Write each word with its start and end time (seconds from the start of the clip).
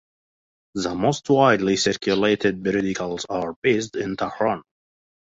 The 0.73 0.95
most 0.95 1.29
widely 1.29 1.77
circulated 1.77 2.63
periodicals 2.63 3.27
are 3.29 3.53
based 3.61 3.95
in 3.95 4.15
Tehran. 4.17 4.63